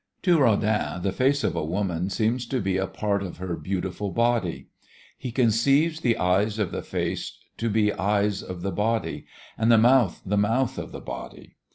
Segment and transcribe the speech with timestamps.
[0.23, 4.09] To Rodin the face of a woman seems to be a part of her beautiful
[4.09, 4.67] body.
[5.15, 9.27] He conceives the eyes of the face to be eyes of the body,
[9.59, 11.55] and the mouth the mouth of the body.